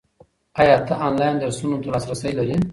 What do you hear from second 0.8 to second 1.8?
ته آنلاین درسونو